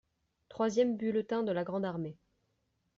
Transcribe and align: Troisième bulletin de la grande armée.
Troisième 0.49 0.97
bulletin 0.97 1.43
de 1.43 1.51
la 1.51 1.63
grande 1.63 1.85
armée. 1.85 2.17